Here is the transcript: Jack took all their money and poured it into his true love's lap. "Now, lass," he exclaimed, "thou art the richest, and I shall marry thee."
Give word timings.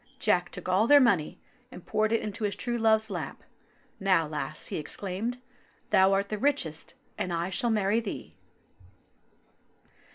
Jack 0.17 0.49
took 0.49 0.67
all 0.67 0.87
their 0.87 0.99
money 0.99 1.39
and 1.71 1.85
poured 1.85 2.11
it 2.11 2.21
into 2.21 2.43
his 2.43 2.55
true 2.55 2.79
love's 2.79 3.11
lap. 3.11 3.43
"Now, 3.99 4.25
lass," 4.27 4.65
he 4.69 4.77
exclaimed, 4.77 5.37
"thou 5.91 6.11
art 6.13 6.29
the 6.29 6.39
richest, 6.39 6.95
and 7.19 7.31
I 7.31 7.51
shall 7.51 7.69
marry 7.69 7.99
thee." 7.99 8.33